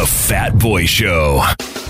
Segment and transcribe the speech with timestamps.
[0.00, 1.42] The Fat Boy Show.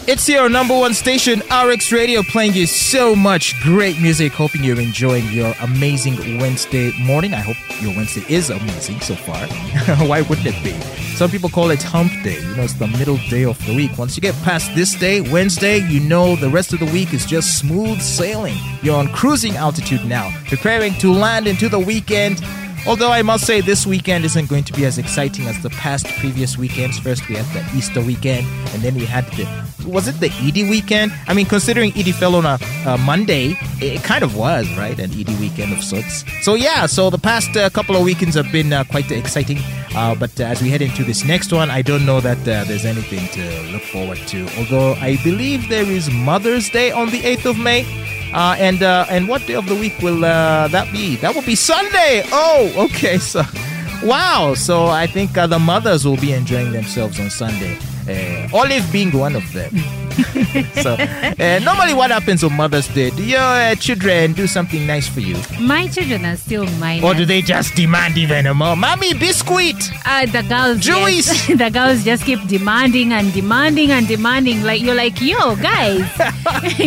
[0.09, 4.33] It's your number one station, RX Radio, playing you so much great music.
[4.33, 7.35] Hoping you're enjoying your amazing Wednesday morning.
[7.35, 9.47] I hope your Wednesday is amazing so far.
[10.09, 10.73] Why wouldn't it be?
[11.15, 12.41] Some people call it hump day.
[12.41, 13.97] You know, it's the middle day of the week.
[13.97, 17.25] Once you get past this day, Wednesday, you know the rest of the week is
[17.25, 18.57] just smooth sailing.
[18.83, 22.43] You're on cruising altitude now, preparing to land into the weekend.
[22.87, 26.07] Although I must say this weekend isn't going to be as exciting as the past
[26.19, 26.99] previous weekends.
[26.99, 29.47] First we had the Easter weekend, and then we had the
[29.87, 31.13] was it the Eid weekend?
[31.27, 35.29] I mean, considering Eid fell on a, Monday, it, kind of was right an Eid
[35.41, 36.25] weekend of sorts.
[36.43, 39.59] So yeah, so the past uh, couple of weekends have been uh, quite exciting.
[39.95, 42.85] Uh, but as we head into this next one, I don't know that uh, there's
[42.85, 44.49] anything to look forward to.
[44.59, 47.85] Although I believe there is Mother's Day on the 8th of May.
[48.33, 51.17] Uh, and uh, and what day of the week will uh, that be?
[51.17, 52.23] That will be Sunday.
[52.33, 53.19] Oh, okay.
[53.19, 53.43] So,
[54.03, 54.55] wow.
[54.55, 57.77] So I think uh, the mothers will be enjoying themselves on Sunday.
[58.11, 59.71] Uh, Olive being one of them.
[60.83, 63.11] so, uh, normally, what happens on Mother's Day?
[63.11, 67.05] Do your uh, children do something nice for you, My children are still mine.
[67.05, 68.77] or do they just demand even more?
[68.77, 69.77] Mommy, biscuit.
[70.05, 71.49] Uh, the girls, Juice!
[71.49, 71.59] yes.
[71.59, 74.63] the girls just keep demanding and demanding and demanding.
[74.63, 76.05] Like you're like, yo, guys,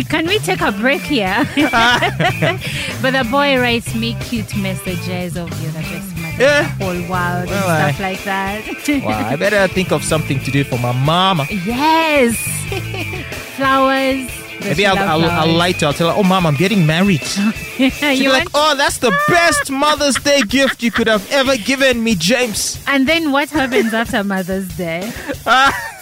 [0.10, 1.48] can we take a break here?
[3.02, 6.64] but the boy writes me cute messages of best mother Yeah.
[6.80, 9.04] whole world Well, and stuff I- like that.
[9.06, 11.46] Wow, I better think of something to do for my mama.
[11.50, 12.36] yes,
[13.56, 14.30] flowers.
[14.62, 15.56] Maybe I'll, I'll, I'll flowers?
[15.58, 15.88] lie to her.
[15.88, 17.22] I'll tell her, oh, mom, I'm getting married.
[17.24, 17.52] She'll
[18.00, 22.02] be You like, oh, that's the best Mother's Day gift you could have ever given
[22.04, 22.82] me, James.
[22.88, 25.12] and then what happens after Mother's Day?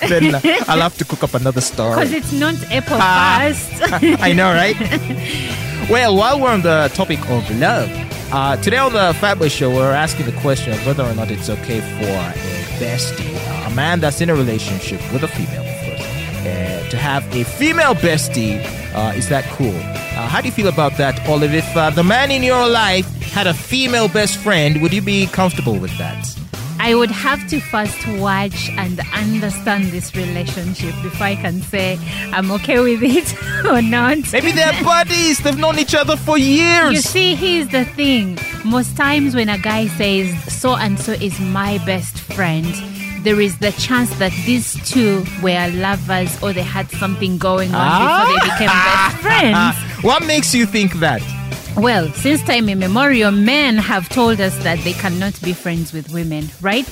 [0.08, 1.96] then uh, I'll have to cook up another story.
[1.96, 3.40] Because it's not April Ah.
[3.42, 3.92] first.
[4.22, 4.78] I know, right?
[5.90, 7.90] well, while we're on the topic of love,
[8.32, 11.50] uh, today on the Fatboy Show, we're asking the question of whether or not it's
[11.50, 12.34] okay for a
[12.80, 16.98] bestie, uh, a man that's in a relationship with a female, of course, uh, to
[16.98, 18.64] have a female bestie.
[18.94, 19.76] Uh, is that cool?
[19.76, 21.54] Uh, how do you feel about that, Olive?
[21.54, 25.78] If the man in your life had a female best friend, would you be comfortable
[25.78, 26.25] with that?
[26.84, 32.00] I would have to first watch and understand this relationship before I can say
[32.34, 34.18] I'm okay with it or not.
[34.34, 35.38] Maybe they're buddies.
[35.44, 36.91] They've known each other for years.
[36.91, 38.40] You see, here's the thing.
[38.66, 42.66] Most times when a guy says so and so is my best friend,
[43.24, 47.86] there is the chance that these two were lovers or they had something going on
[48.02, 48.58] before they ah.
[48.58, 50.03] became best friends.
[50.03, 51.22] what makes you think that?
[51.78, 56.50] Well, since time immemorial, men have told us that they cannot be friends with women,
[56.62, 56.88] right?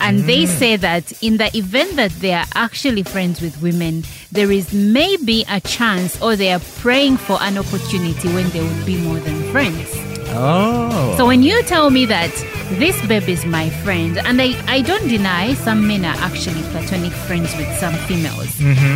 [0.00, 0.48] And they mm.
[0.48, 5.44] say that in the event that they are actually friends with women, there is maybe
[5.48, 9.50] a chance or they are praying for an opportunity when they would be more than
[9.50, 9.88] friends.
[10.30, 11.14] Oh.
[11.16, 12.30] So when you tell me that
[12.72, 17.12] this babe is my friend, and I, I don't deny some men are actually platonic
[17.12, 18.54] friends with some females.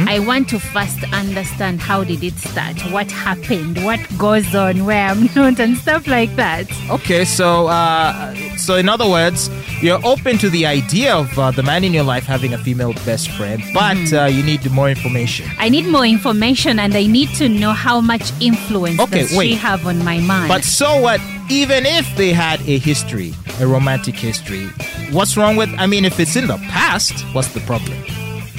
[0.08, 5.08] I want to first understand how did it start, what happened, what goes on where
[5.08, 6.66] I'm not, and stuff like that.
[6.90, 9.48] Okay, so uh, so in other words,
[9.80, 12.92] you're open to the idea of uh, the man in your life having a female
[13.06, 14.16] best friend, but Mm-hmm.
[14.16, 15.46] uh, you need more information.
[15.58, 19.54] I need more information, and I need to know how much influence Okay, does she
[19.54, 20.48] have on my mind.
[20.48, 21.20] But so what?
[21.50, 24.66] Even if they had a history, a romantic history,
[25.10, 25.68] what's wrong with?
[25.78, 27.98] I mean, if it's in the past, what's the problem?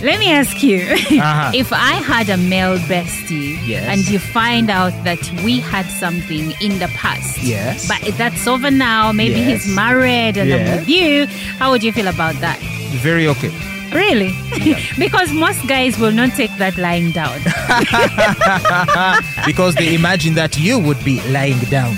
[0.01, 1.51] Let me ask you Uh-huh.
[1.55, 3.87] if I had a male bestie Yes.
[3.87, 7.87] and you find out that we had something in the past, Yes.
[7.87, 9.63] but that's over now, maybe Yes.
[9.63, 11.25] he's married and I'm with you,
[11.57, 12.59] how would you feel about that?
[13.01, 13.51] Very okay.
[13.93, 14.33] Really?
[14.99, 17.39] because most guys will not take that lying down.
[19.45, 21.95] Because they imagine that you would be lying down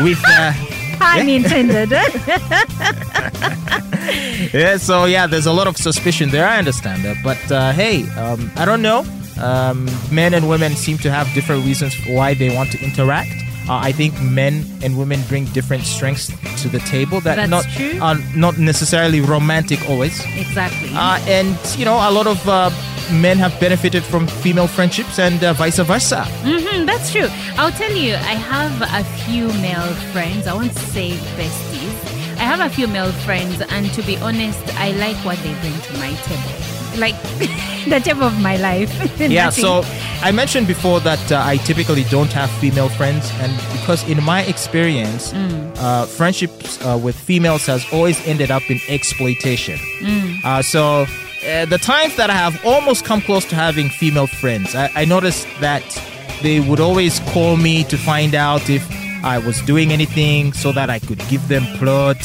[0.00, 0.22] with.
[0.26, 0.52] Uh,
[0.98, 1.90] Pun intended.
[4.52, 6.46] yeah, so yeah, there's a lot of suspicion there.
[6.46, 9.04] I understand that, but uh, hey, um, I don't know.
[9.40, 13.34] Um, men and women seem to have different reasons why they want to interact.
[13.68, 16.26] Uh, I think men and women bring different strengths
[16.62, 17.98] to the table that That's not true.
[18.00, 20.20] are not necessarily romantic always.
[20.36, 20.90] exactly.
[20.92, 22.70] Uh, and you know, a lot of uh,
[23.12, 26.24] men have benefited from female friendships and uh, vice versa.
[26.44, 27.28] hmm that's true.
[27.56, 30.46] I'll tell you, I have a few male friends.
[30.46, 31.94] I won't say besties.
[32.36, 35.72] I have a few male friends, and to be honest, I like what they bring
[35.88, 36.73] to my table.
[36.96, 37.14] Like
[37.88, 38.90] the table of my life.
[39.20, 39.82] Yeah, so
[40.22, 44.42] I mentioned before that uh, I typically don't have female friends, and because in my
[44.42, 49.78] experience, uh, friendships uh, with females has always ended up in exploitation.
[50.44, 51.06] Uh, so
[51.46, 55.04] uh, the times that I have almost come close to having female friends, I, I
[55.04, 55.82] noticed that
[56.42, 58.82] they would always call me to find out if
[59.24, 62.20] I was doing anything so that I could give them plot,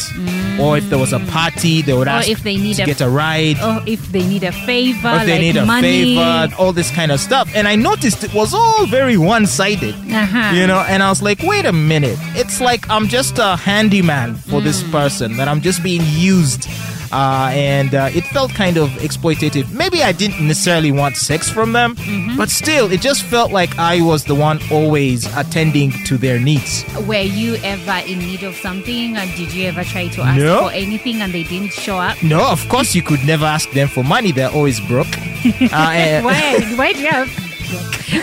[0.60, 2.86] or if there was a party, they would Or ask if they need to a-
[2.86, 3.56] get a ride.
[3.62, 6.16] Oh, if they need a favor, or if they like need a money.
[6.16, 7.50] favor, all this kind of stuff.
[7.56, 9.96] And I noticed it was all very one sided.
[9.96, 10.51] Uh-huh.
[10.56, 12.18] You know, and I was like, wait a minute.
[12.36, 14.92] It's like I'm just a handyman for this Mm.
[14.92, 16.68] person, that I'm just being used.
[17.12, 19.72] Uh, and uh, it felt kind of exploitative.
[19.72, 22.38] Maybe I didn't necessarily want sex from them, Mm-hmm.
[22.38, 26.84] but still, it just felt like I was the one always attending to their needs.
[27.08, 30.68] Were you ever in need of something, and did you ever try to ask No.
[30.70, 32.22] for anything and they didn't show up?
[32.22, 35.08] No, of course, you could never ask them for money, they're always broke.
[35.40, 36.60] Uh, and- Why?
[36.76, 37.30] Why do you have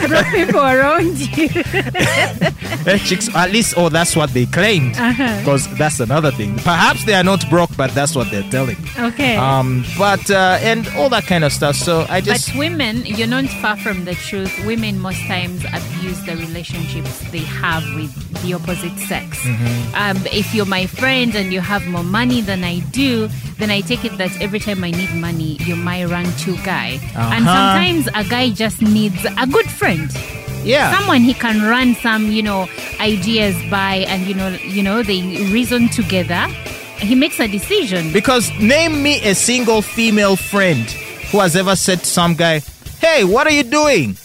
[0.09, 1.49] broke people around you?
[2.87, 4.97] Eh, chicks, at least, oh, that's what they claimed.
[4.97, 5.39] Uh-huh.
[5.41, 6.55] Because that's another thing.
[6.59, 8.77] Perhaps they are not broke, but that's what they're telling.
[8.97, 9.35] Okay.
[9.37, 11.75] Um, but uh, and all that kind of stuff.
[11.75, 12.51] So I just.
[12.53, 14.53] but women, you're not far from the truth.
[14.65, 19.39] Women most times abuse the relationships they have with the opposite sex.
[19.41, 19.95] Mm-hmm.
[19.95, 23.29] Um, if you're my friend and you have more money than I do,
[23.59, 27.01] then I take it that every time I need money, you're my run-to guy.
[27.15, 27.57] And Uh-huh.
[27.57, 30.11] sometimes a guy just needs a good friend.
[30.67, 30.97] Yeah.
[30.99, 32.69] someone he can run some you know
[33.01, 35.23] ideas by and you know you know they
[35.53, 36.47] reason together
[36.99, 40.91] he makes a decision because name me a single female friend
[41.31, 42.61] who has ever said to some guy,
[43.01, 44.17] "Hey, what are you doing?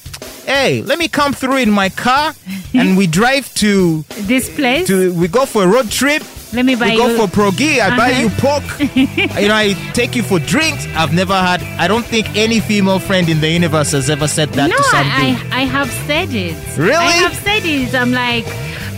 [0.45, 2.33] Hey, let me come through in my car
[2.73, 6.23] and we drive to this place to we go for a road trip."
[6.53, 7.79] Let me buy we go you for progi.
[7.79, 8.21] I buy Uh-huh.
[8.21, 8.63] you pork.
[9.41, 10.85] you know, I take you for drinks.
[10.95, 11.63] I've never had.
[11.79, 14.83] I don't think any female friend in the universe has ever said that no to
[14.83, 15.37] some I.
[15.51, 16.95] I I have said it Really?
[16.95, 18.45] I have said it I'm like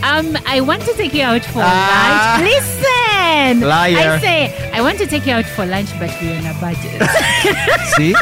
[0.04, 2.40] um I want to take you out for Ah.
[2.40, 4.18] lunch listen Liar.
[4.18, 7.00] I say I want to take you out for lunch but we're on a budget
[7.96, 8.14] See,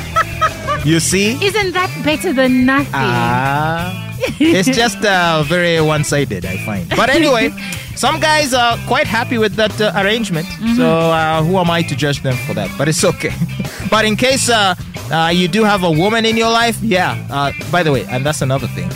[0.90, 1.28] you see.
[1.46, 6.88] isn't that better than nothing Ah, it's just uh, very one-sided, I find.
[6.90, 7.52] But anyway,
[7.96, 10.48] some guys are quite happy with that uh, arrangement.
[10.76, 12.70] So uh, who am I to judge them for that?
[12.78, 13.34] But it's okay.
[13.90, 14.76] but in case uh,
[15.12, 17.26] uh, you do have a woman in your life, yeah.
[17.30, 18.90] Uh, by the way, and that's another thing.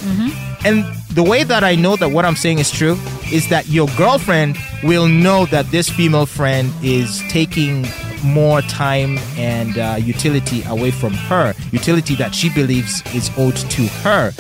[0.66, 0.84] And
[1.14, 2.98] the way that I know that what I'm saying is true
[3.32, 7.86] is that your girlfriend will know that this female friend is taking
[8.26, 13.88] more time and uh, utility away from her, utility that she believes is owed to
[14.04, 14.32] her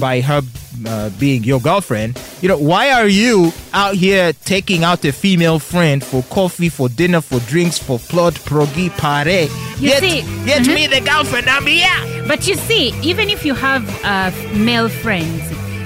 [0.00, 0.42] by her
[0.86, 2.18] uh, being your girlfriend.
[2.42, 6.88] You know, why are you out here taking out a female friend for coffee, for
[6.88, 9.44] dinner, for drinks, for plot, progi, pare?
[9.78, 10.74] You yet, see- yet Mhm.
[10.74, 12.24] me, the girlfriend, I'm here.
[12.26, 15.42] But you see, even if you have uh, male friends,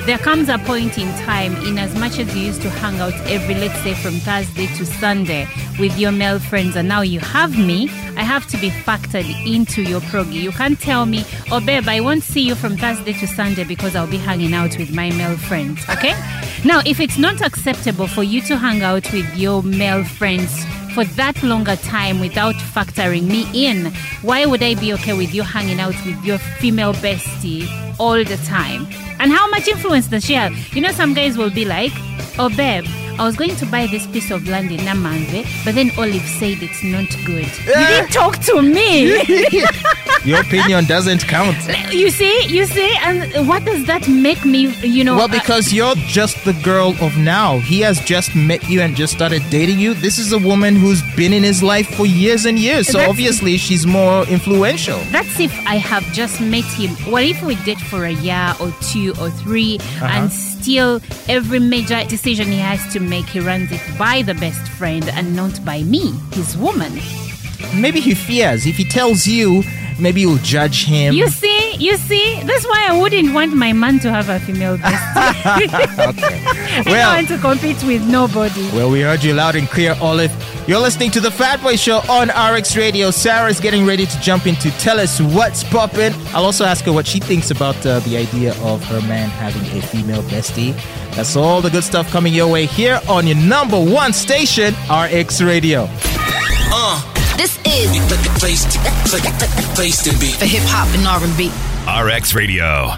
[0.09, 3.13] there comes a point in time, in as much as you used to hang out
[3.27, 5.47] every, let's say, from Thursday to Sunday
[5.79, 9.83] with your male friends, and now you have me, I have to be factored into
[9.83, 10.41] your proggy.
[10.41, 13.95] You can't tell me, oh, babe, I won't see you from Thursday to Sunday because
[13.95, 16.15] I'll be hanging out with my male friends, okay?
[16.65, 20.65] now, if it's not acceptable for you to hang out with your male friends
[20.95, 25.43] for that longer time without factoring me in, why would I be okay with you
[25.43, 27.69] hanging out with your female bestie
[28.01, 28.87] all the time?
[29.21, 30.53] And how much influence does she have?
[30.75, 31.93] You know, some guys will be like,
[32.39, 32.85] oh, babe,
[33.19, 36.63] I was going to buy this piece of land in Namanve, but then Olive said
[36.63, 37.47] it's not good.
[37.67, 39.23] You didn't talk to me.
[40.25, 41.57] Your opinion doesn't count.
[41.93, 45.17] you see, you see, and what does that make me, you know?
[45.17, 47.59] Well, uh, because you're just the girl of now.
[47.59, 49.95] He has just met you and just started dating you.
[49.95, 52.89] This is a woman who's been in his life for years and years.
[52.89, 54.99] So obviously she's more influential.
[55.11, 56.91] That's if I have just met him.
[57.11, 62.03] What if we date for a year or two or 3 and still every major
[62.05, 65.83] decision he has to make, he runs it by the best friend and not by
[65.83, 66.93] me, his woman.
[67.75, 68.67] Maybe he fears.
[68.67, 69.63] If he tells you,
[69.99, 71.15] maybe you'll judge him.
[71.15, 74.77] You see, you see, that's why I wouldn't want my man to have a female
[74.85, 76.09] bestie.
[76.09, 76.43] okay.
[76.47, 78.63] I don't want to compete with nobody.
[78.73, 80.33] well, we heard you loud and clear, Olive.
[80.69, 83.11] You're listening to the Fat Boy Show on RX Radio.
[83.11, 86.13] Sarah's getting ready to jump in to tell us what's poppin'.
[86.35, 89.63] I'll also ask her what she thinks about uh, the idea of her man having
[89.79, 90.75] a female bestie.
[91.15, 95.41] That's all the good stuff coming your way here on your number one station, RX
[95.41, 95.89] Radio.
[97.39, 98.79] This is the place to,
[99.77, 100.33] place to be.
[100.33, 101.53] for hip hop and R&B.
[101.87, 102.91] RX Radio.